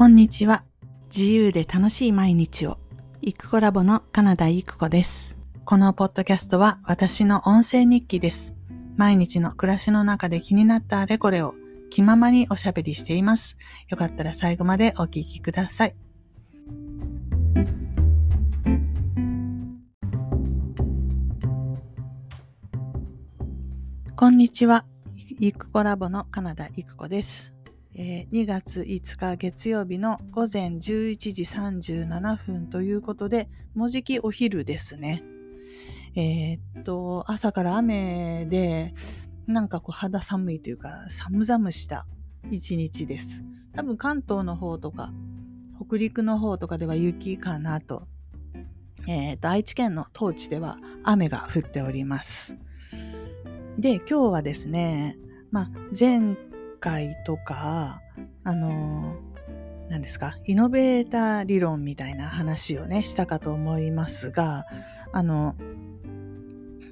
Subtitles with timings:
[0.00, 0.64] こんにちは。
[1.14, 2.78] 自由で楽しい毎日を。
[3.20, 5.36] イクコラボのカナダイクコです。
[5.66, 8.54] このポッドキャストは私の音声日記です。
[8.96, 11.54] 毎日の暮らしの中で気になったあれこれを
[11.90, 13.58] 気ままにおしゃべりしています。
[13.90, 15.94] よかったら最後までお聞きください。
[24.16, 24.86] こんにちは。
[25.40, 27.52] イクコラボのカナダイクコです。
[27.94, 30.80] えー、2月5日月曜日の午前11
[31.16, 35.24] 時37分ということで、もうじきお昼ですね。
[36.14, 38.94] えー、っと、朝から雨で、
[39.46, 42.06] なんかこう肌寒いというか、寒々した
[42.50, 43.44] 一日です。
[43.72, 45.12] 多分関東の方とか、
[45.84, 48.06] 北陸の方とかでは雪かなと。
[49.08, 52.56] えー、っと、愛知県の当地では雨が降っております。
[53.78, 55.16] で、今日はですね、
[55.50, 56.36] まあ、前
[56.80, 58.00] 回とか、
[58.42, 59.16] あの、
[59.88, 64.66] 何ですか、イノベーター理論みたいな話をね、したかと思いますが、
[65.12, 65.54] あの、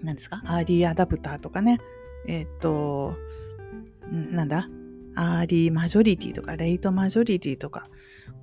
[0.02, 1.80] 何ですか、アーリーアダプターとかね、
[2.26, 3.14] えっ、と、
[4.10, 4.68] なんだ、
[5.14, 7.88] アーリーマジョリティとか、レイトマジョリティとか、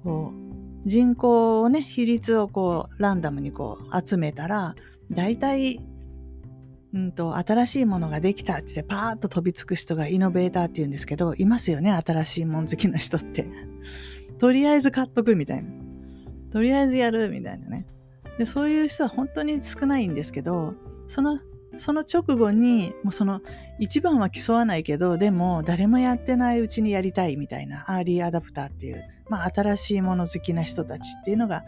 [0.04, 4.76] こう、人口をね、比率をこう、ランダムにこう、集めたら、
[5.12, 5.82] 大体
[6.96, 13.46] うんと、新しいものができたってパーッと飛びつく人がイノベーターって言うんですけど、いますよね、新しいもん好きな人って。
[14.40, 15.70] とりあえず買っとくみたいな。
[16.52, 17.86] とりあえずやるみたいなね。
[18.38, 20.74] で、そういう人は本当に少ないんですけど、
[21.08, 21.40] その、
[21.76, 23.42] その直後に、もうその、
[23.78, 31.66] 一番は競わないけど、でも誰もやってないうちにやりたいみたいな、アーリーアダプターっていう、まあ新しいもの好きな人たちっていうのが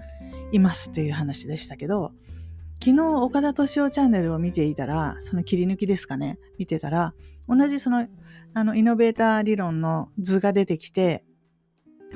[0.53, 2.14] いますっていう話でしたけど、
[2.83, 7.14] 昨日岡田敏夫チャンネルを見ていたら、その切り抜きですかね、見てたら、
[7.47, 8.08] 同じその、
[8.53, 11.23] あの、イノベーター理論の図が出てきて、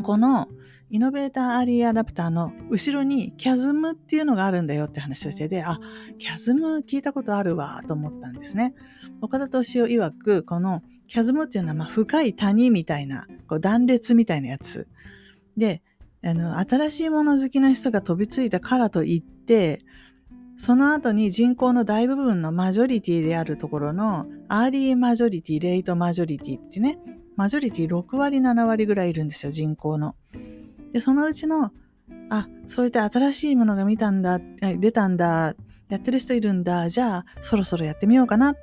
[0.04, 0.48] この
[0.90, 5.80] イノベーターアリーアダプターの後ろにキャズムっていうのがあるんだよって話をしてて、あ、
[6.18, 8.74] キャズム聞いたことあるわと思ったんですね。
[9.22, 14.90] 岡田敏夫曰く、このキャズムっていうのはまあ深い谷みたいな、こう断裂みたいなやつ。
[15.56, 15.82] で、
[16.24, 19.80] あの、新しいもの好きな人が飛びついたからといって、
[20.62, 27.00] その後に人口の大部分のマジョリティであるところのアーリーマジョリティ、レイトマジョリティってね、
[27.36, 30.16] マジョリティ6割、7割ぐらいいるんですよ、人口の。
[30.94, 31.72] で、そのうちの、
[32.30, 34.40] あ、そういった新しいものが見たんだ、
[34.78, 35.56] 出たんだ、
[35.90, 38.56] やってる人いるんだ、じゃあそろそろやってみようかなっ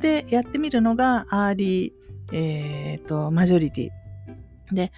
[0.00, 4.74] てやってみるのがアーリー、えっ、ー、と、マジョリティ。
[4.76, 4.92] で、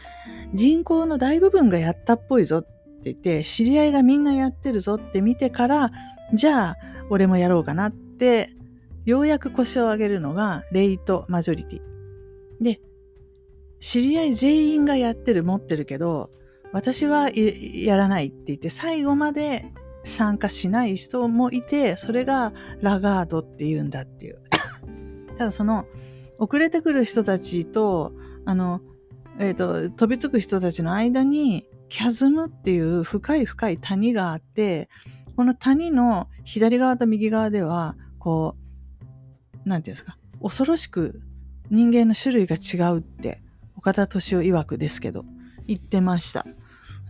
[0.52, 2.68] 人口の大部分がやったっぽいぞって
[3.04, 5.90] 言って、知り合いがみんなやってるぞって見てから、
[6.32, 6.76] じゃあ、
[7.10, 8.50] 俺もやろうかなって、
[9.04, 11.80] ようやく腰を上げるのがレイトマジョリティ。
[12.62, 12.80] で、
[13.80, 16.30] 知り合い全員がやってる持ってるけど、
[16.72, 19.72] 私はやらないって言って最後まで
[20.04, 24.38] 参加しない人もいて、それがラガードって言うんだっていう。
[25.36, 25.86] ただその、
[26.38, 28.12] 遅れてくる人たちと、
[28.44, 28.80] あの、
[29.38, 34.88] えっ、ー、と、飛びつく人たちの間に、キャズムっていう深い深い谷があって、
[35.36, 38.56] この谷の左側と右側では、こ
[39.64, 41.22] う、なんていうんですか、恐ろしく
[41.70, 43.42] 人間の種類が違うって、
[43.76, 45.24] 岡田敏夫曰くですけど、
[45.66, 46.46] 言ってました。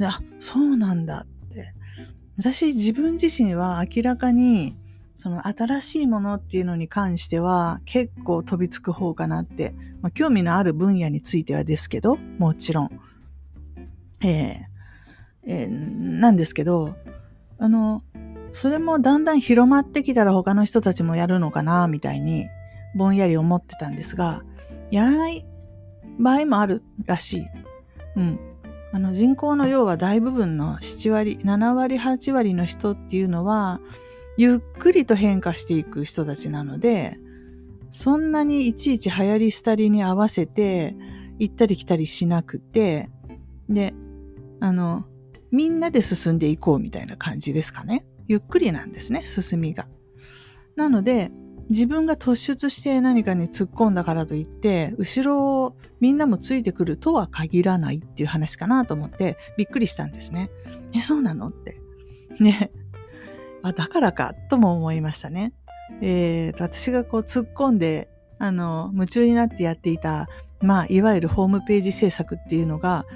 [0.00, 1.74] あ、そうなんだって。
[2.36, 4.76] 私自分自身は明らかに、
[5.14, 13.00] その新しいものっていうのに関しては結構飛びつく方かなって、まあ、興味のある分野についてはですけど、もちろん。
[14.22, 14.64] えー、
[15.46, 16.96] えー、なんですけど、
[17.58, 18.02] あの、
[18.54, 22.46] それもだんだん広まってきたら他の人たちもやるのかな、みたいに
[22.94, 24.44] ぼんやり思ってたんですが、
[24.92, 25.44] やらない
[26.20, 27.46] 場合もあるらしい。
[28.14, 28.38] うん。
[28.92, 33.80] あの人口の要は大部分の7割、7割、8割の人っていうのは、
[34.36, 37.18] ゆっくりと変化していく人たちなので、
[37.90, 40.94] そんなにいちいち流行り廃りに合わせて
[41.40, 43.10] 行ったり来たりしなくて、
[43.68, 43.94] で、
[44.60, 45.06] あの、
[45.50, 48.06] みんなで進んでいこうみたいな感じですかね。
[48.26, 49.86] ゆっくりなんですね、進みが。
[50.76, 51.30] なので、
[51.70, 60.50] 自分が突出して何かに突っ込んだからといって、後ろをみんなもついてくるとは限らないっていう話かなと思ってびっくりしたんですね。
[60.94, 61.48] え、そうなの？
[61.48, 61.80] って。
[62.38, 62.70] ね。
[63.62, 65.54] あ、だからかとも思いましたね。
[66.02, 70.28] えー、私がこう突っ込んで、あの、夢中になってやっていた、
[70.60, 73.06] まあ、いわゆるホームページ制作っていうのが、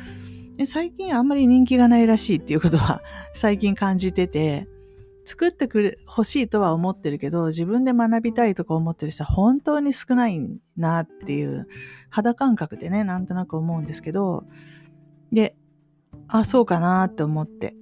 [0.64, 3.02] 最近あんまり人気がないらしいっていうことは
[3.34, 4.68] 最近感じてて、
[5.28, 10.40] 作ってくれ、欲しいとは思ってるけど、自分で学びたいとか思ってる人は本当に少ない
[10.78, 11.68] なっていう
[12.08, 14.44] 肌感覚でね、なんとなく思うんですけど、
[15.30, 15.54] で、
[16.28, 17.76] あ、そうかなって思って。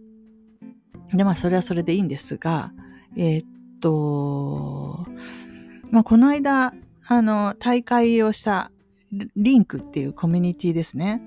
[1.12, 2.72] で、まあ、それはそれでいいんですが、
[3.16, 3.46] えー、っ
[3.80, 5.06] と、
[5.92, 6.74] まあ、この間、
[7.06, 8.72] あの、大会をした
[9.36, 11.22] リンクっていうコミュニティですね。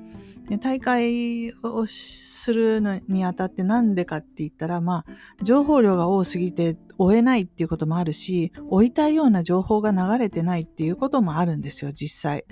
[0.57, 12.45] 大会をするのにあたってなんでかって言ったら、まあ、情報量が多すぎて追えないっていうこともあるし、追いたいような情報が流れてないっていうこともあるんですよ、実際。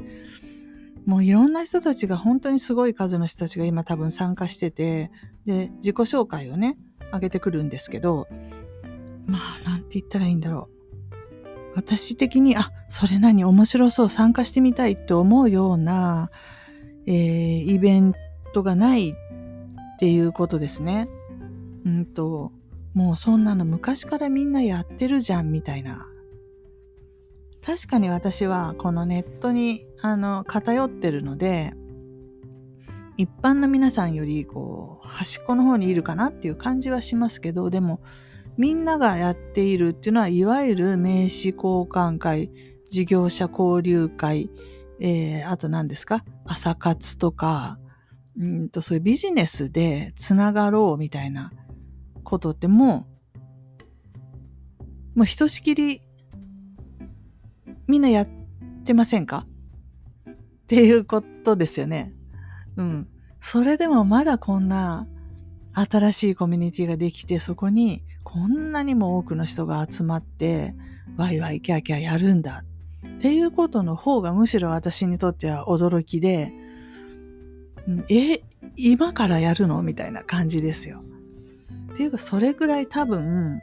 [1.05, 5.09] もういろんな人たちが本当にすごい数の人たちが今多分参加してて、
[5.45, 6.77] で、自己紹介をね、
[7.13, 8.27] 上げてくるんですけど、
[9.25, 10.77] まあ、なんて言ったらいいんだろう。
[11.75, 16.29] 私的に、あ、それ何面白そう、参加してみたいって思うような、
[17.07, 18.13] えー、イベン
[18.54, 19.13] トがないっ
[20.00, 21.09] ていうことですね。
[21.86, 22.51] うんと、
[22.94, 26.07] もうそんなの昔からみんなやってるじゃんみたいな。
[27.65, 31.74] 確かに私はこのネットにあの偏ってるので、
[33.18, 38.01] 一般の皆さんよりこう端っこの方にいるかなっていう感じはしますけど、でも
[38.57, 41.54] みんながやっているっていうのは、いわゆる名刺交
[41.89, 42.51] 換会、
[42.89, 44.50] 事業者交流会、
[44.99, 46.23] えー、あと何ですか？
[46.45, 47.77] 朝活とか、
[48.39, 51.51] うんと、そういうビジネスでつながろうみたいな
[52.23, 53.07] ことっても
[55.15, 56.01] う、もうひとしきり
[57.88, 58.29] みんなやっ
[58.83, 59.45] てませんか？
[60.27, 60.35] っ
[60.67, 62.13] ていうことですよね。
[62.75, 63.07] うん。
[63.39, 65.07] それでもまだこんな
[65.73, 70.75] 新しいコミュニティができて、そこにこんなにも多くの人が集まって、
[71.15, 72.76] ワイワイキャーキャーやるんだっ
[73.17, 76.53] っていうことの方がむしろ私にとっては驚きで、
[78.09, 78.41] え、
[78.75, 81.03] 今からやるのみたいな感じですよ。
[81.93, 83.59] っていうか、それぐらい多分、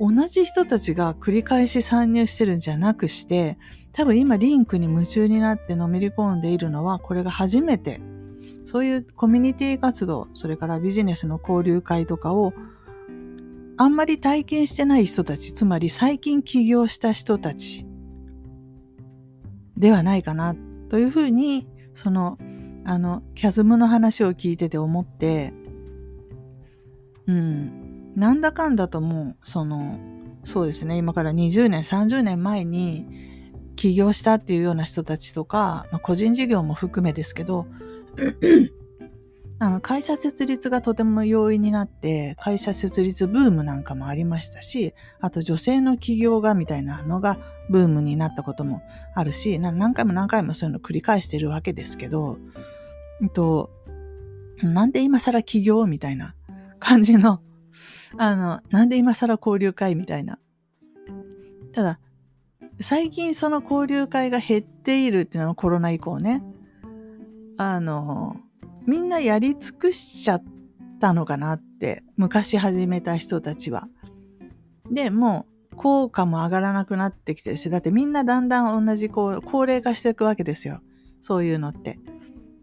[0.00, 3.58] 同じ人たちが繰り返し参入してるんじゃなくして、
[3.92, 8.00] 多分今リンクに夢中になってのめり込んでいるのは、これが初めて。
[8.64, 12.54] そういうコミュニティ活動、それからビジネスの交流会とかを、
[13.76, 17.85] あんまり体験してない人たち、つまり最近起業した人たち
[19.76, 20.54] ではないかな
[20.88, 22.38] というふうに、その、
[22.84, 25.52] あの、キャズムの話を聞いてて思って、
[27.26, 29.98] うん、なんだかんだともう、その、
[30.44, 33.06] そうですね、今から20年、30年前に
[33.74, 37.66] 起業したっていうような人たちとか、まあ、個人事業も含めですけど、
[39.58, 47.38] あの会社設立がとても容易になって、会社設立ブームなんかもありましたし、あと女性の起業がみたいなのが
[47.70, 48.82] ブームになったことも
[49.14, 52.38] あるし、何回も何回もそういうのを繰り返してるわけですけど、
[53.32, 53.70] と、
[54.62, 56.34] なんで今更起業みたいな
[56.78, 57.40] 感じの、
[58.18, 60.38] あの、なんで今更交流会みたいな。
[61.72, 62.00] ただ、
[62.80, 66.42] 最近その交流会が減っているっていうのはコロナ以降ね。
[67.56, 68.36] あの、
[68.86, 70.44] みんなやり尽くしちゃっ
[71.00, 73.88] たのかなって、昔始めた人たちは。
[74.90, 80.80] で、もう、効果も上がらなくなってきてるし、だってみんなだんだん同じこう、高齢化していくわけですよ。
[81.20, 81.98] そういうのって。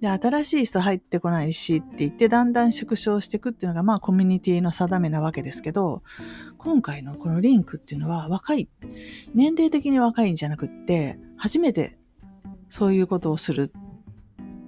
[0.02, 6.04] で、新しい人入ってこないしって言って、だんだん縮小していくっていうのが、まあ、コミュニティの定めなわけですけど、
[6.58, 8.70] 今回のこのリンクっていうのは、若い、
[9.34, 11.98] 年齢的に若いんじゃなくって、初めて
[12.70, 13.72] そういうことをする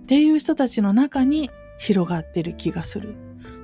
[0.06, 3.16] っていう人たちの中に広がってる気がする。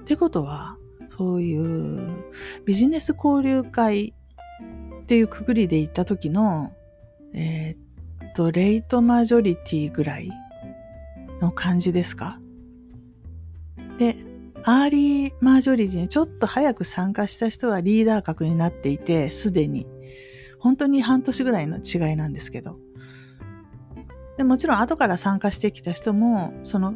[0.01, 0.77] ってことは、
[1.15, 2.23] そういう
[2.65, 4.15] ビジネス交流会
[5.03, 6.73] っていうくくりで行った時の、
[7.33, 10.31] えー、っと、レイトマジョリティぐらい
[11.41, 12.39] の感じですか？
[13.99, 14.17] で、
[14.63, 19.85] アーリーマジョリティにちょっと早く参加した人はリーダー格になっていて、すでに。
[20.59, 22.79] 本当に半年ぐらいの違いなんですけど。
[24.41, 26.95] でもちろん後から参加してきた人も、その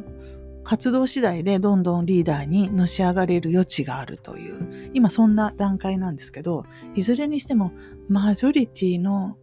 [0.64, 7.70] 活動次第でどんどんリーダーにのし上がれる余地があるという、今そんな段階なんですけど、いずれにしても
[8.08, 9.36] マジョリティの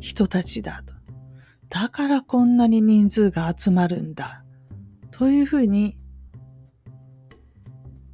[0.00, 0.92] 人たちだと。
[1.70, 4.44] だからこんなに人数が集まるんだ。
[5.10, 5.96] というふうに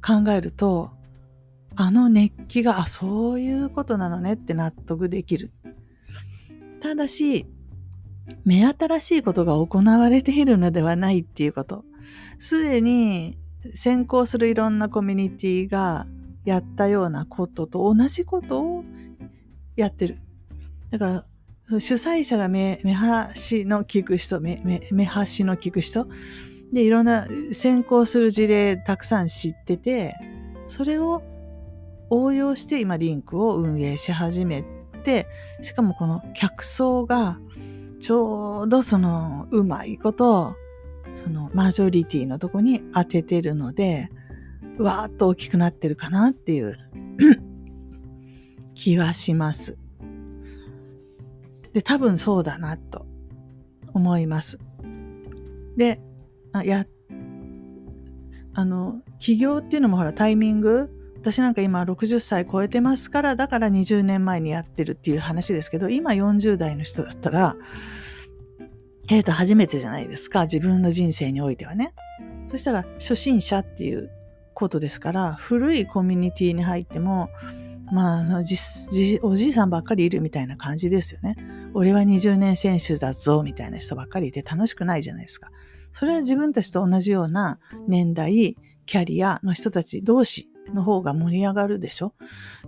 [0.01, 0.91] 考えると、
[1.75, 5.51] あの熱気が、あ、そういうことなのねって納得できる。
[6.79, 7.45] ただし、
[8.45, 11.83] 目新しいことが行われているのではないっていうこと。
[12.39, 13.37] すでに
[13.73, 16.05] 先行するいろんなコミュニティが
[16.45, 18.83] やったようなことと同じことを
[19.75, 20.19] やってる。
[20.91, 21.25] だか
[21.69, 26.07] ら、主催者が目、目端の聞く人、目、目、目端の聞く人。
[26.71, 30.15] で、いろんな先行する事例たくさん知ってて、
[30.67, 31.21] それを
[32.09, 34.63] 応用して今リンクを運営し始め
[35.03, 35.27] て、
[35.61, 37.39] しかもこの客層が
[37.99, 40.55] ちょうどそのうまいこと、
[41.13, 44.09] そのマジョリティのとこに当ててるので、
[44.77, 46.77] わーっと大きくなってるかなっていう
[48.75, 49.77] 気はします。
[51.73, 53.05] で、多分そうだなと
[53.93, 54.59] 思います。
[55.75, 56.01] で、
[56.51, 56.85] あや、
[58.53, 60.89] あの、起業っていうのもほらタイミング
[61.21, 67.55] 私なんか今60歳超えてますから、だから20年前にやってるっていう話ですけど、今40代の人だったら、
[69.09, 70.43] えっ、ー、と、初めてじゃないですか。
[70.43, 71.93] 自分の人生においてはね。
[72.51, 74.09] そしたら、初心者っていう
[74.53, 77.29] ことですから、古いコミュニティに入っても、
[77.91, 78.57] まあ、じ
[79.21, 81.37] おじいさんばっかりいるみたいな感じですよね。
[81.73, 85.51] 俺は20年選手だぞ、みたいな人ばっかりいて楽しくないじゃないですか。
[85.93, 92.13] それは自分たちと同じような年代、キャリアの人たち同士の方が盛り上がるでしょ？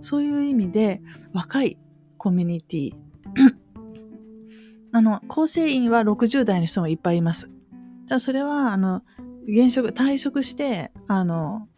[0.00, 1.02] そういう意味で、
[1.32, 1.78] 若い
[2.16, 2.92] コミュニティ、
[4.92, 7.50] あの、構成員は60代の人もいっぱいいます。
[8.08, 9.02] だそれは、あの、
[9.46, 11.68] 現職、退職して、あの、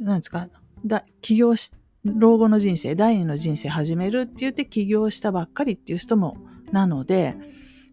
[0.00, 0.48] なんですか、
[0.84, 1.72] だ起業し、
[2.04, 6.36] 老後の人生、第二の人生始めるって言って起業したばっかりっていう人も
[6.72, 7.36] なので、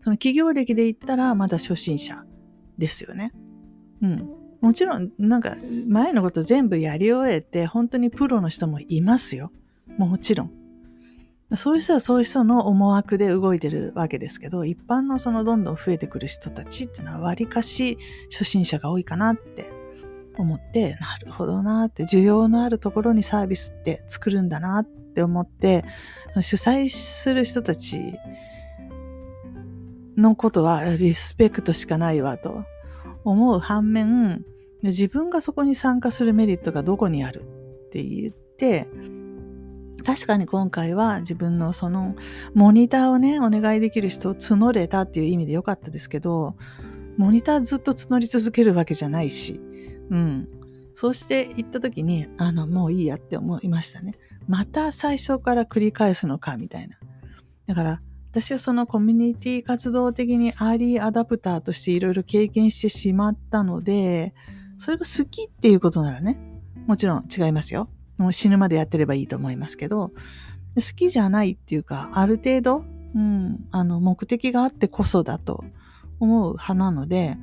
[0.01, 2.23] その起業歴で言ったらまだ初心者
[2.77, 3.31] ですよね。
[4.01, 4.29] うん。
[4.65, 5.57] もちろん、なんか
[5.87, 9.51] 前のこと全部やり終えて、本当にプロの人もいますよ。
[9.99, 10.51] もちろん。
[11.55, 17.99] そういう人はそういう人の思惑で動いてるわけですけど、一般のそのどんどん増えてくる人たちっていうのは割かし
[18.31, 19.71] 初心者が多いかなって
[20.35, 25.85] 思って、なるほどなって、需要のあるところにサービスって作るんだなって思って、
[26.41, 27.99] 主催する人たち
[30.17, 32.63] のことはリスペクトしかないわと
[33.23, 34.43] 思う反面、
[34.85, 37.41] で自分がそこに参加するメリットがどこにある
[37.87, 38.87] って言って、
[40.05, 42.15] 確かに今回は自分のその
[42.53, 46.55] モニターをね、お願いできる人を募れたっていう意味でよかったですけど、
[47.17, 49.59] モニターずっと募り続けるわけじゃないし、
[50.11, 50.47] うん。
[50.93, 54.13] そうして行った時に、あの、もういいやって思いましたね。
[54.47, 56.97] また最初から繰り返すのか、みたいな。
[57.65, 64.35] だから、私はそのコミュニティ活動的にアーリーアダプターとしていろいろ経験してしまったので、
[64.77, 66.37] それが好きっていうことならね、
[66.87, 67.89] もちろん違いますよ。
[68.17, 70.11] もう死ぬまでやってればいいと思いますけど、
[70.75, 72.83] 好きじゃないっていうか、ある程度、
[73.15, 75.63] うん、あの、目的があってこそだと
[76.19, 77.37] 思う派なので、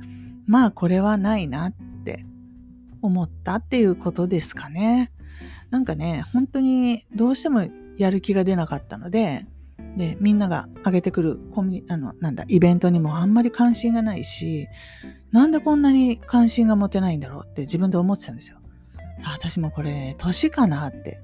[0.45, 1.73] まあこれはないなっ
[2.05, 2.25] て
[3.01, 5.11] 思ったっていうことですかね。
[5.69, 9.47] なんかね、本当にどうしてもやる気が出なかったので、
[9.97, 14.67] で、みんなが上げてくるコミュニあの、なんだ、イベントにもあんまり関心がないし、
[15.31, 18.57] なんでこんなに関心が持てないんだろうって自分で思ってたんですよ。
[19.23, 21.19] 私もこれ、年かなって。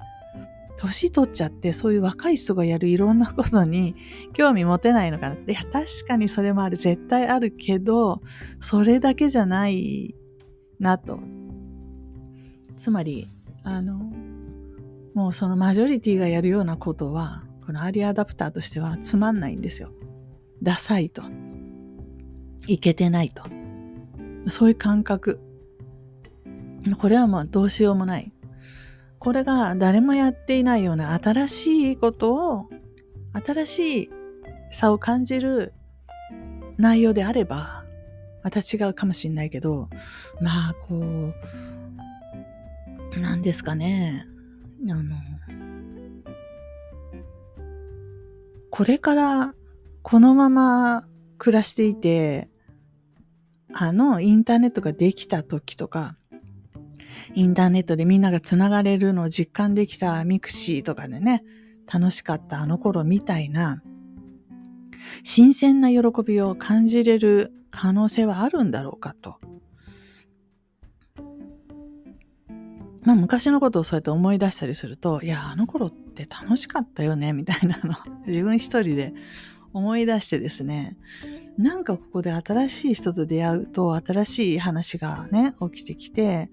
[0.78, 3.94] 年取っちゃって、そういう若い人がやるいろんなことに
[4.32, 5.52] 興味持てないのかなって。
[5.52, 6.78] いや、確かにそれもある。
[6.78, 8.22] 絶対あるけど、
[8.60, 10.14] それだけじゃない
[10.78, 11.20] なと。
[12.76, 13.28] つまり、
[13.62, 14.10] あの、
[15.12, 19.92] もうそのマジョリティがやるようなことは、このアーリーアダプターとしてはつまんないんですよ。
[20.60, 21.22] ダサいと。
[22.66, 23.44] いけてないと。
[24.48, 25.38] そういう感覚。
[26.98, 28.32] これはもうどうしようもない。
[29.20, 32.70] これが誰もやっていないような新しいことを、
[33.46, 34.10] 新しい
[34.72, 35.72] 差を感じる
[36.76, 37.84] 内容であれば、
[38.42, 39.88] また違うかもしれないけど、
[40.40, 41.34] まあ、こう、
[43.20, 44.26] 何ですかね。
[44.88, 45.14] あの、
[48.70, 49.54] これから
[50.02, 51.04] このまま
[51.38, 52.48] 暮らしていて、
[53.72, 56.16] あのインターネットができた時とか、
[57.34, 61.44] インターネットでみんなが繋がれるのを実感できた mixi とかでね、
[61.92, 63.82] 楽しかったあの頃みたいな、
[65.24, 69.36] 新鮮な喜びを感じれる可能性はあるんだろうかと。
[73.02, 79.14] まあ昔のことをそうやって思い出したりすると、いや、あの頃って楽しかったよね、みたいなの 自分一人で
[79.72, 80.96] 思い出してですね、
[81.56, 86.50] なんかここで新しい人と出会うと新しい話がね、起きてきて、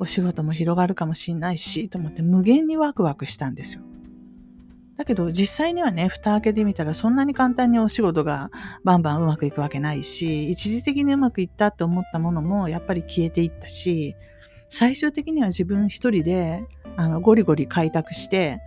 [0.00, 3.82] お仕事も広がるかもしんないし、と思って無限にワクワクしたんですよ。
[4.98, 8.50] だけど実際にはね、蓋開けてみたらそんなに簡単にお仕事が
[8.82, 14.16] バンバンうまくいくわけないし、一時的にうまくいったって思ったものもやっぱり消えていったし、
[14.68, 18.60] 最終的には自分一人であのゴリゴリ開拓して、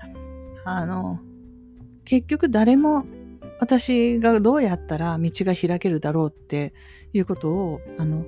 [0.63, 1.19] あの、
[2.05, 3.05] 結局誰も
[3.59, 6.73] 私がどうやったら道が開けるだろうって
[7.13, 8.25] いうことを、あの、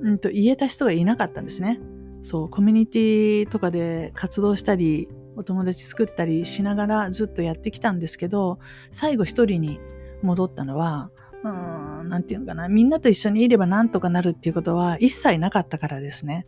[0.00, 1.80] うんと言えた人がいなかったんですね。
[2.22, 8.58] そう、コミュニティとかで活動したり、お友達作ったりしながらずっとやってきたんですけど、
[8.90, 9.80] 最後一人に
[10.22, 11.10] 戻ったのは、
[11.42, 16.46] うーん、なんていうのかな、みんなと一緒にいればなんとかなるっていうことは一切なかったからですね。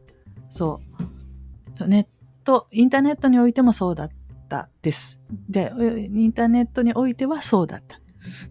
[0.52, 0.80] そ
[1.80, 1.88] う。
[1.88, 2.06] ネッ
[2.44, 4.10] ト、インターネットにおいてもそうだっ
[4.50, 5.18] たです。
[5.48, 5.72] で、
[6.12, 7.98] インターネットにおいてはそうだった。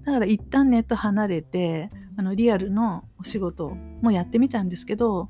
[0.03, 5.29] だから一旦ネット離れて、あの、リアルのお仕事もやってみたんですけど、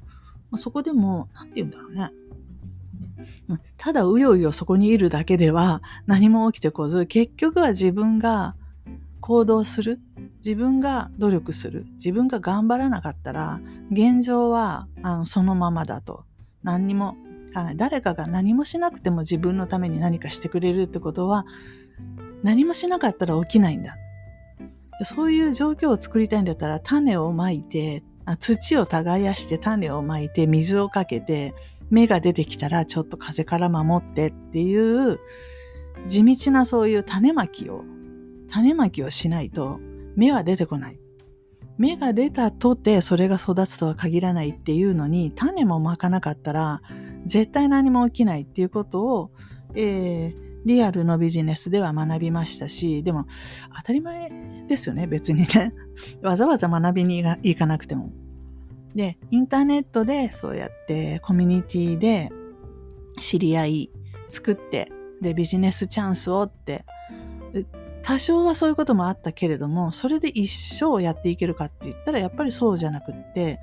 [0.56, 2.12] そこでも、なんて言うんだろうね。
[3.76, 8.56] ただうようよそこにいるだけでは何も起きてこず、結局は自分が
[9.20, 10.00] 行動する。
[10.38, 11.86] 自分が努力する。
[11.96, 13.60] 自分が頑張らなかったら、
[13.92, 16.24] 現状はあのそのままだと。
[16.64, 17.18] 何にも
[17.76, 21.46] 誰かが何もしなくても自分のために何かしてくれるってことは、
[22.44, 23.98] 何もしなかったら起きないんだ。
[25.04, 28.04] そういう状況を作りたいんだったら種をまいて、
[28.40, 31.54] 土を耕して種をまいて水をかけて
[31.90, 35.20] 芽が出てきたらちょっと風から守ってっていう
[36.08, 37.84] 地道なそういう種まきを、
[38.50, 39.80] 種まきをしないと
[40.16, 41.00] 芽は出てこない。
[41.82, 46.82] 芽が出たとてそれが育つとは限らないっていうのに種もまかなかったら
[47.26, 49.32] 絶対何も起きないっていうことを、
[49.74, 50.36] えー、
[50.66, 53.26] リアルのビジネスでは学びましたし、でも
[53.76, 54.32] 当たり前
[54.68, 55.74] ですよね、別にね。
[56.22, 58.12] わざわざ学びに行かなくても。
[58.96, 62.32] で、インターネットでそうやってコミュニティで
[63.20, 63.90] 知り合い
[64.30, 66.86] 作って、で、ビジネスチャンスをって、
[68.04, 73.60] 多少はそういうこともあったけれども、それで一生やっていけるかって言ったらやっぱりそうじゃなくって、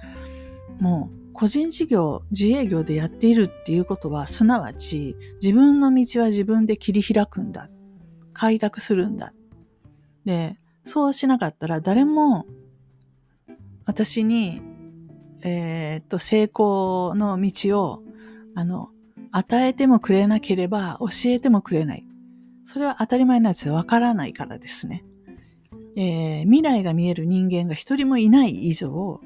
[0.80, 7.68] もう個人事業、自営業でやっているっていうことは、すなわち自分の道は自分で切り開くんだ。
[8.32, 9.32] 開拓するんだ。
[10.24, 12.46] で、そうしなかったら誰も
[13.88, 14.60] 私に、
[15.42, 18.02] えー、っと、成功の道を、
[18.54, 18.90] あの、
[19.32, 22.06] 与えてもくれなければ教えてもくれない。
[22.70, 23.72] それは当たり前なんですよ。
[23.72, 25.02] わからないからですね。
[25.96, 29.22] えー、未来が見える人間が一人もいない以上、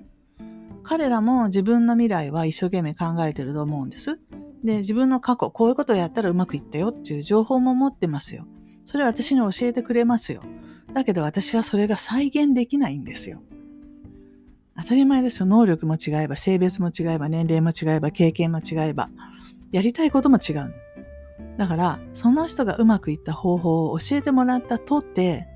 [0.85, 4.21] 彼らも自分の未来は一生懸命考えてると思うんです。
[4.63, 8.47] で、自分の過去、こういうことをやったらうまくいったよっていう情報も持ってますよ。
[8.87, 10.41] それは私に教えてくれますよ。
[10.95, 13.43] だけど私はそれが再現できないんですよ。
[14.77, 15.47] 当たり前ですよ。
[15.47, 19.11] 能力も違えば、性別も違えば、年齢も違えば、経験も違えば、
[19.73, 20.73] やりたいことも違う。
[21.59, 25.47] だから、その人がうまくいった方法を教えてもらったとって、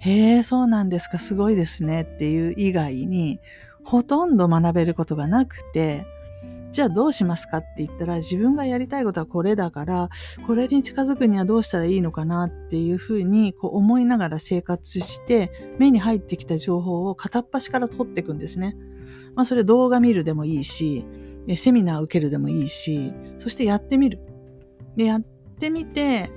[0.00, 3.40] へえ、そうなんですか、すごいですねっていう以外に、
[3.84, 6.06] ほとんど学べることがなくて、
[6.72, 7.58] じゃあどうしますか？
[7.58, 10.10] って言ったら自分がやりたいことはこれだから、
[10.46, 12.44] これに近づくにはどうしたらいいのかな？
[12.44, 18.76] っていうふうにこう思いながら生活して、目に入ってきた情報を片っ端から取っていくんですね。
[19.34, 21.06] まあそれ動画見るでもいいし、
[21.56, 24.18] セミナー受けるでもいいし、そしてやってみる。
[24.96, 25.20] で、やっ
[25.56, 26.30] ってみて、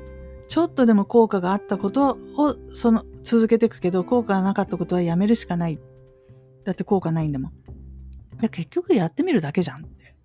[0.47, 5.79] ちょっとでも効果があったことをその続けていくけど、効果がなかったことはやめるしかない
[6.63, 7.53] だって効果ないんだもん。
[8.49, 10.15] 結局やってみるだけじゃんって。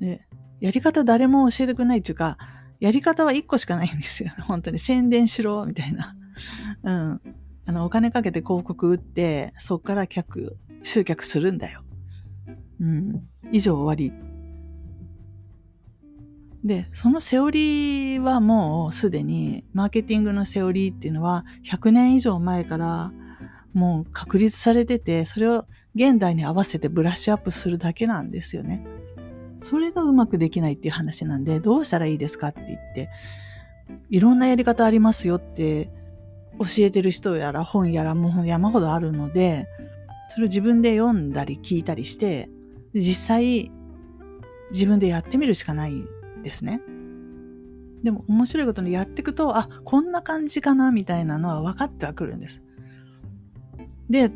[0.00, 0.26] で、
[0.60, 2.36] やり方誰も教えてくれないっていうか、
[2.80, 4.32] やり方は一個しかないんですよ。
[4.48, 6.16] 本当に宣伝しろ、みたいな。
[6.82, 7.20] うん。
[7.64, 11.84] あの、お金かけて広告打って、そっから客、集客するんだよ。
[12.80, 13.28] うん。
[13.52, 14.12] 以上終わり。
[16.64, 23.12] で、そのセオリーはもうすでに、マーケティングのセオリーっていうのは100年以上前から
[23.72, 28.86] もう確立されてて、それを現代に合わせてブラッシュアップするだけなんですよね。
[29.62, 33.10] それがうまくできないっていう話なんで、どうしたらいいですかって言って、
[34.08, 35.90] いろんなやり方ありますよって
[36.58, 39.66] 教えてる人やら本やらもう山ほどあるので、
[40.28, 42.48] それを自分で読んだり聞いたりして、
[42.94, 43.70] 実際
[44.70, 45.92] 自分でやってみるしかない
[46.42, 46.80] ですね。
[48.02, 52.62] でも面白いことにやっていくと、あ、こんな感じかなみたいなのは分かってはくるんです。
[54.10, 54.30] で、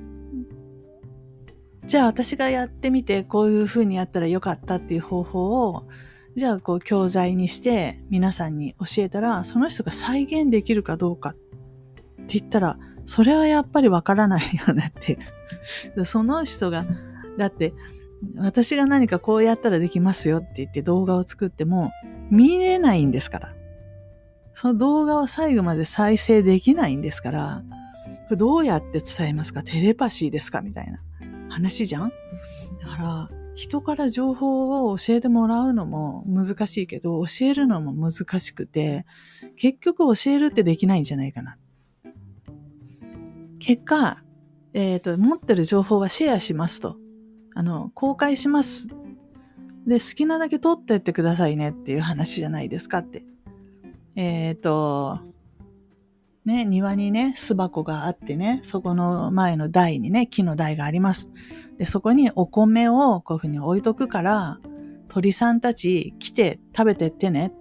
[1.86, 5.88] じゃあ私がやってみてこういう風にやったらよかったっていう方法を、
[6.36, 15.18] じゃあこう教材にして皆さんに教えたら、その人が再現できるかどうかって言ったら、それはやっぱりわからないよねって
[16.04, 16.86] その人が、
[17.38, 17.72] だって
[18.36, 21.90] 私が何かこうやったらできますよって言って動画を作っても
[22.30, 23.54] 見れないんですから。
[24.54, 27.62] その動画を最後まで再生できないんですから、
[28.30, 29.62] どうやって伝えますか？
[29.62, 30.62] テレパシーですか？
[30.62, 31.02] みたいな
[31.50, 32.10] 話じゃん？
[32.82, 39.06] だから、人から情報を教えてもらうのも難しいけど、教えるのも難しくて、
[39.56, 41.56] 結局教えるってできないんじゃないかな。
[43.58, 44.22] 結果、
[44.74, 46.96] えっ、ー、と、持ってる情報はシェアしますと。
[47.56, 48.88] あの、公開します。
[49.86, 53.24] で、好きなだけ取ってってくださいねっていう話じゃないですかって。
[54.14, 55.20] えっ、ー、と、
[56.44, 61.32] ね、庭にね、巣箱があってね、そこの前の台にね、木の台があります。
[61.78, 64.58] で、そこにお米をこういうふうに置いとくから、
[65.08, 67.54] 鳥さんたち来て食べてってね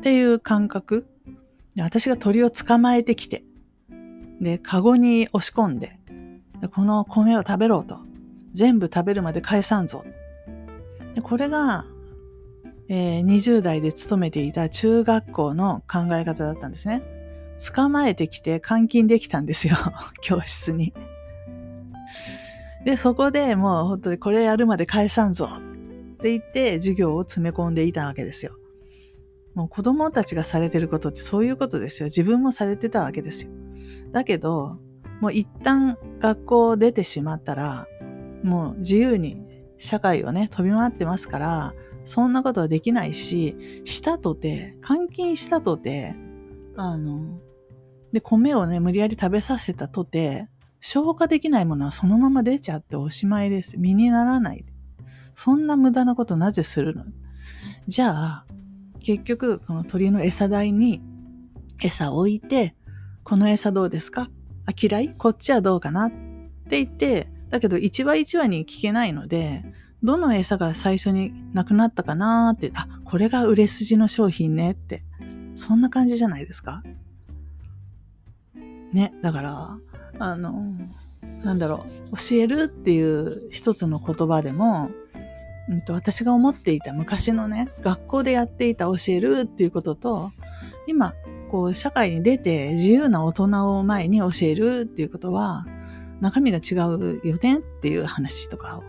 [0.00, 1.06] っていう感覚。
[1.76, 3.44] で私が鳥を捕まえてきて、
[4.40, 6.00] で、カゴに押し込んで、
[6.60, 8.00] でこの米を食べろと。
[8.52, 10.04] 全部食べるまで返さんぞ。
[11.14, 11.86] でこれが、
[12.88, 17.02] えー、20代で勤めていた中学校の考え方だったんですね。
[17.74, 19.76] 捕まえてきて監禁できたんですよ。
[20.20, 20.92] 教室に。
[22.84, 28.56] で、そこでもう本当にこれやるまで返さんぞって言って授業を詰め込んでいたわけですよ。
[29.54, 32.06] もう子供たちがされてることってそういうことですよ。
[32.06, 33.52] 自分もされてたわけですよ。
[34.12, 34.78] だけど、
[35.20, 37.86] もう一旦学校を出てしまったら、
[38.42, 39.40] もう自由に
[39.78, 41.74] 社会をね、飛び回ってますから、
[42.04, 46.14] そんなことはできないし、したとて、監禁したとて、
[46.76, 47.38] あの、
[48.12, 50.48] で、米をね、無理やり食べさせたとて、
[50.80, 53.78] 消化できないものはそのまま出ちゃっておしまいです。
[53.78, 54.64] 身にならない。
[55.32, 57.04] そんな無駄なことなぜするの？
[57.86, 58.46] じゃあ、
[59.00, 61.00] 結局、この鳥の餌台に
[61.80, 62.74] 餌を置いて、
[63.24, 64.28] この餌どうですか？
[64.66, 65.14] あ、嫌い？
[65.16, 66.06] こっちはどうかな？
[66.06, 66.10] っ
[66.68, 69.62] て言って、だけど一話一話に聞けないので、
[70.02, 75.04] どの餌が最初になくなったかなーって、あ、これが売れ筋の商品ねって、
[75.54, 76.82] そんな感じじゃないですか？
[78.92, 79.78] ね、だから、
[80.18, 80.74] あの、
[81.44, 84.90] なんだろう、教えるっていう一つの言葉でも、
[85.68, 90.30] うんと、私が思っていた昔のね、学校でやっていた教えるっていうことと、
[90.86, 91.14] 今、
[91.50, 95.66] こう、社会に出て自由な大人を前に教えるっていうことは、
[96.22, 98.84] 中身が違うよねっていう話とかを。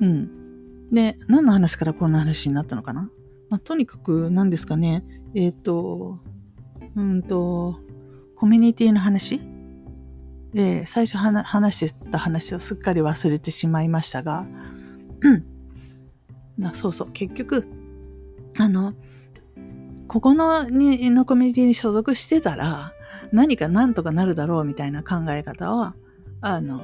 [0.00, 0.90] うん。
[0.90, 3.08] で、何の話からこんな話になったのかな？
[3.48, 5.04] まあ、とにかく何ですかね。
[5.34, 6.18] えっ、ー、と、
[6.96, 7.78] うんと、
[8.34, 9.40] コミュニティの話？
[10.52, 14.44] で、最初話してた話をすっかり忘れてしまいましたが、
[16.58, 17.64] なそうそう、結局、
[18.58, 18.94] あの、
[20.08, 22.92] ここのにのコミュニティに所属してたら、
[23.30, 25.94] 何か何とかなるだろうみたいな考え方は、
[26.40, 26.82] あの、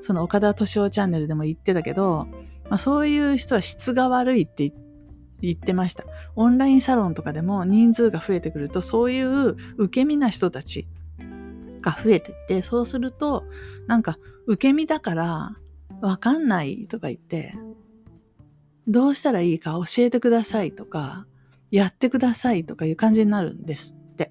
[0.00, 2.26] その岡田敏夫チャンネルでも言ってたけど、
[2.68, 4.72] まあ、そういう人は質が悪いって
[5.40, 6.04] 言ってました。
[6.34, 10.86] オンラインサロンとかでも人数が増えてくると、そういう受け身な人たち
[11.80, 13.44] が増えてって、そうすると、
[13.86, 15.56] なんか受け身だから
[16.00, 17.54] わかんないとか言って、
[18.88, 21.26] どうしたらいいか教えてくださいとか、
[21.70, 24.30] やってくださいとかいう感じになるんですって。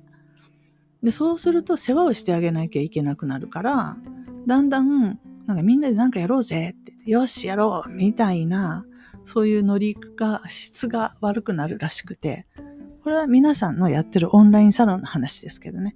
[1.04, 3.98] で、そうすると世話をしてあげなきゃいけなくなるから、
[4.46, 8.86] だんだん、なんかみんなでなんかやろうぜって、よし、やろうみたいな、
[9.24, 12.46] そういうノリが、質が悪くなるらしくて、
[13.04, 15.96] これは皆さんのやってるオンラインサロンの話ですけどね。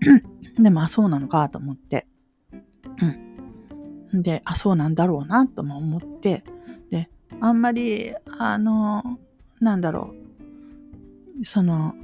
[0.58, 2.06] でも、あ、そうなのかと思って。
[4.12, 4.22] うん。
[4.22, 6.44] で、あ、そうなんだろうなとも思って、
[6.90, 9.18] で、あんまり、あの、
[9.60, 10.14] なんだろ
[11.40, 11.94] う、その、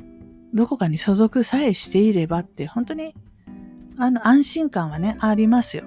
[0.54, 3.14] どこかに所属さえしていればって、本当に
[4.00, 5.84] あの、安心感はね、ありますよ。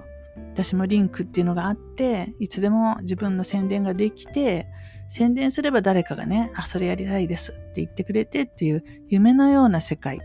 [0.54, 4.68] 私もリンクっていうのがあって、いつでも自分の宣伝ができて、
[5.10, 10.20] 宣伝すれば誰かがね、あ、それやりたいですって言ってくれてっていう夢のような世界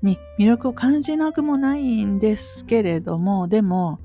[0.00, 3.98] に魅力を感じなくもないんですけれども、でも、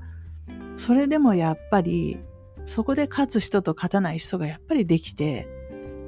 [0.76, 2.18] それでもやっぱり、
[2.64, 5.46] そこで勝つ人と勝たない人がやっぱりできて、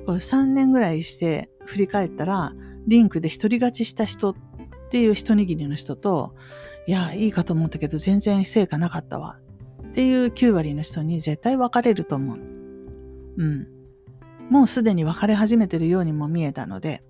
[0.07, 2.53] これ3年ぐらいして振り返ったら、
[2.89, 4.35] リンクで一人勝ちした人っ
[4.91, 6.35] ていう一握りの人と、
[6.87, 9.38] いや、いいかと思ったけど全然成果なかったわ。
[9.88, 12.38] っていう9割の人に絶対別れると思う。
[13.37, 13.66] うん。
[14.51, 17.03] もうすでに別れ始めてるようにも見えたので、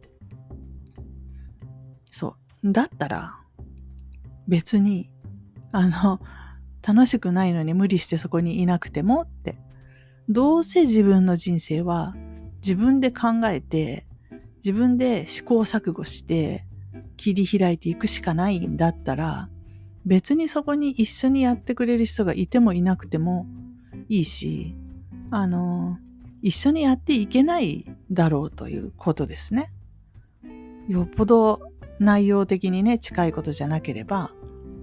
[2.10, 2.72] そう。
[2.72, 3.36] だったら、
[4.46, 5.10] 別に、
[5.72, 6.20] あの、
[6.86, 9.56] 楽しくないのに無理してそこにいなくてもって。
[10.28, 12.14] どうせ自分の人生は
[12.56, 14.06] 自分で考えて、
[14.56, 16.64] 自分で試行錯誤して
[17.16, 19.48] 切り開いていくしかないんだったら、
[20.04, 23.46] 別にそこに一緒にやってくれる人がいてもいなくても
[24.08, 24.76] いいし、
[25.30, 25.98] あの、
[26.42, 29.72] 一緒にやっていけないだろうということですね。
[30.88, 31.60] よっぽど
[32.00, 34.32] 内容的にね、近いことじゃなければ、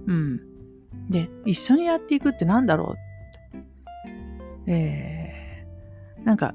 [0.06, 0.40] うん。
[1.10, 2.94] で、一緒にやっていくって何だろ
[4.66, 4.70] う？
[4.70, 6.54] えー、なんか、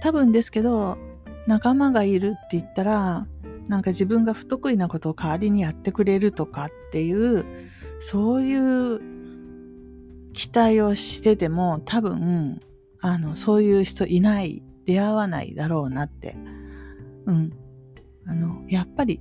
[0.00, 0.96] 多分ですけど、
[1.46, 3.26] 仲間がいるって言ったら、
[3.68, 7.44] なんか自分が不得意なことを代わりにやってくれるとかっていう、
[8.00, 9.00] そういう
[10.32, 12.60] 期待をしてても多分、
[13.00, 16.36] あの、そういう人いない、出会わないだろうなって。
[17.26, 17.52] うん。
[18.26, 19.20] あの、やっぱり、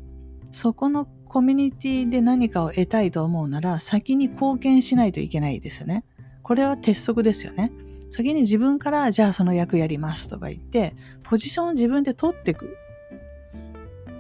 [0.51, 6.06] そこのコミュニティで何かを得たいと思うなら、先に貢献しないといけないですよね。
[6.43, 7.71] これは鉄則ですよね。
[8.10, 12.77] 先に自分からじゃあその役やりますとか言って、ポジションを自分で取っていく。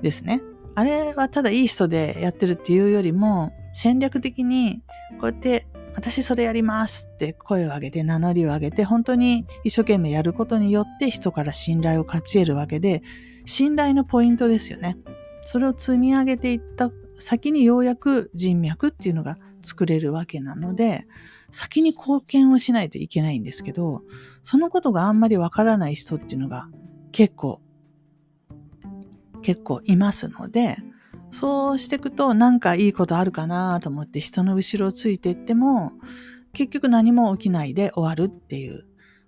[0.01, 0.41] ですね。
[0.77, 4.83] あれはただいい人でやってるっていうよりも、戦略的に
[5.19, 13.01] こうやって私それやりますって声を上げて名乗りを上げて本当に一生懸命やることによって人から信頼を勝ち得るわけで
[13.45, 14.97] 信頼のポイントですよね。
[15.41, 21.07] それを積み上げていった先にようやく人脈っていうのが作れるわけなので
[21.49, 24.03] 先に貢献をしないといけないんですけど
[24.43, 26.69] そのことがあんまりわからない人っていうのが
[27.11, 27.61] 結構
[29.41, 30.77] 結構いますので
[31.31, 35.91] そうしていくとなんかいいことあるかなと思って人の後ろをついていっても
[36.53, 38.85] 結局何も起きないで終わるっていう、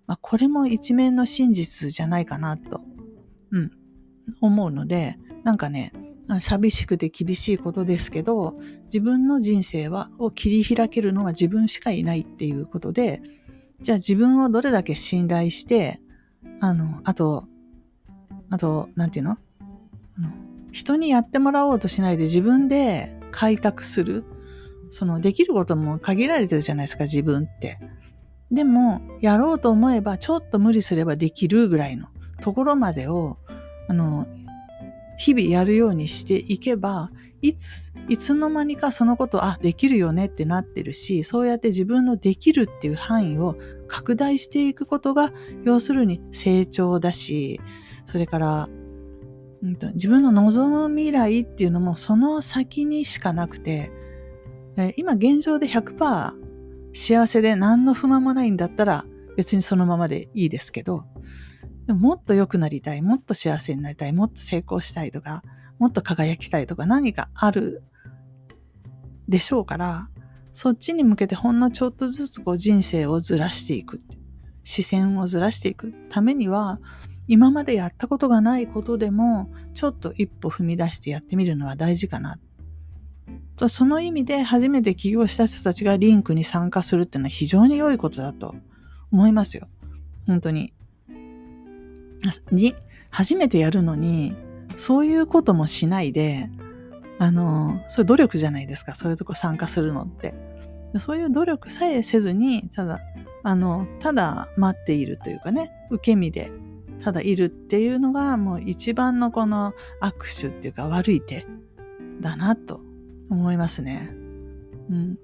[0.08, 2.82] まあ、これも一面の真実じゃないかなと、
[3.52, 3.72] うん、
[4.42, 5.94] 思うのでなんかね
[6.42, 13.22] 寂しくて厳しいことですけど自分の人生はを切り開けるのは自分しかいないっていうことで
[13.82, 16.00] じゃあ自分をどれだけ信頼して
[16.60, 17.46] あのあと
[18.52, 19.38] あとなんていうの？
[20.72, 24.24] 人にやってもらおうとしないで自分で開拓する。
[24.90, 27.80] そのできることも限られてるじゃないですか、自分って。
[28.52, 32.08] でも、やろうと思えば、ちょっと無理すればできるぐらいの
[32.42, 33.38] ところまでを、
[33.88, 34.28] あの、
[35.18, 43.56] 日々やるようにしていけば、いつ、いつの間にかそのこと、あ、できるよねってなってるし、そうやって自分のできるっていう範囲を
[43.88, 45.32] 拡大していくことが、
[45.64, 47.62] 要するに成長だし、
[48.06, 48.70] それから
[49.62, 53.92] うんと、自分の望む未来っていうのもその先にしかなくて、
[54.78, 56.34] え今現状で100%
[56.94, 61.04] 幸せで何の不満もないんだったら別にそのままでいいですけど、
[61.88, 65.44] でももっと良くなりたい、もっと幸せになりたい、もっと成功したいとか、
[65.78, 67.84] もっと輝きたいとか何かある
[69.28, 70.10] でしょうから、
[70.52, 74.02] そっちに向けてほんのちょっとずつこう人生をずらしていく。
[74.64, 76.80] 視線をずらしていくためには、
[77.30, 82.40] 今までやったことがないことでも、ちょっと一歩踏み出してやってみるのは大事かな。
[83.56, 88.56] とその意味で初めて起業した人たちがリンクに参加するっていうのは非常に良いことだと
[89.12, 89.68] 思いますよ。
[90.26, 90.74] 本当に。
[92.52, 92.76] に、
[93.12, 94.36] 初めてやるのに、
[94.76, 96.50] そういうこともしないで、
[97.20, 98.96] あの、それ努力じゃないですか。
[98.96, 100.34] そういうとこ参加するのって。
[100.98, 103.00] そういう努力さえせずに、ただ、
[103.44, 106.52] あの、ただ待っているというかね、受け身で
[107.04, 111.46] ただいるっていうのがもう一番のこの握手っていうか悪い手
[112.20, 112.82] だなと
[113.30, 114.14] 思いますね。
[114.90, 115.20] うん。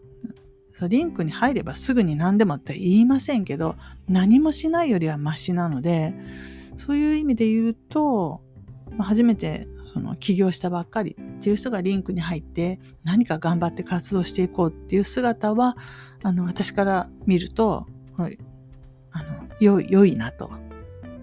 [0.72, 3.76] そうリンクに入ればすぐに何でもって言いませんけど、
[4.10, 6.14] 何もしないよりはマシなので、
[6.76, 8.42] そういう意味で言うと、
[9.00, 15.78] 初めてその起業したばっかりっていう人がリンクに入って何か頑張って活動していこうっていう姿は、
[16.24, 18.30] あの、私から見ると、あの、
[19.62, 20.52] 良い、良いなと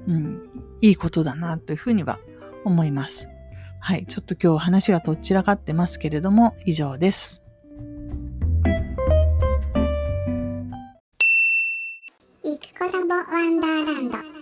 [0.07, 0.43] うん、
[0.81, 2.19] いいことだなというふうには
[2.65, 3.29] 思います。
[3.81, 4.07] はい。
[4.07, 7.43] ちょっと今日話がとっちらかってますけれども、以上です。
[12.45, 14.42] 行くコラボワンダーランド。